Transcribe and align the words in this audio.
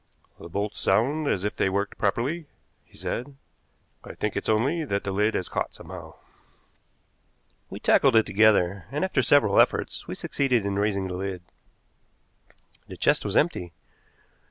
"The 0.39 0.49
bolts 0.49 0.79
sound 0.79 1.27
as 1.27 1.45
if 1.45 1.55
they 1.55 1.69
worked 1.69 1.99
properly," 1.99 2.47
he 2.83 2.97
said. 2.97 3.35
"I 4.03 4.15
think 4.15 4.35
it's 4.35 4.49
only 4.49 4.83
that 4.83 5.03
the 5.03 5.11
lid 5.11 5.35
has 5.35 5.47
caught 5.47 5.75
somehow." 5.75 6.15
We 7.69 7.79
tackled 7.79 8.15
it 8.15 8.25
together, 8.25 8.87
and, 8.91 9.05
after 9.05 9.21
several 9.21 9.59
efforts, 9.59 10.07
we 10.07 10.15
succeeded 10.15 10.65
in 10.65 10.79
raising 10.79 11.05
the 11.07 11.13
lid. 11.13 11.43
The 12.87 12.97
chest 12.97 13.23
was 13.23 13.37
empty. 13.37 13.73